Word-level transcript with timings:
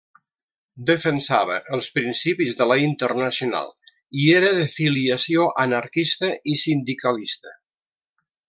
Defensava 0.89 1.57
els 1.77 1.89
principis 1.97 2.57
de 2.63 2.67
la 2.71 2.77
Internacional 2.85 3.69
i 4.23 4.27
era 4.41 4.51
de 4.61 4.67
filiació 4.77 5.47
anarquista 5.69 6.33
i 6.55 6.61
sindicalista. 6.67 7.59